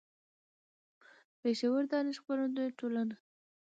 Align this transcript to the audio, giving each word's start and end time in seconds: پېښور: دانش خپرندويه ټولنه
پېښور: 1.41 1.81
دانش 1.91 2.15
خپرندويه 2.23 2.71
ټولنه 2.79 3.15